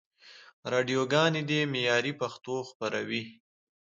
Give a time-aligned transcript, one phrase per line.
[0.71, 3.23] راډیوګاني دي معیاري پښتو خپروي.